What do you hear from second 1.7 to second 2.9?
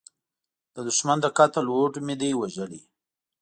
هوډ مې دی وژلی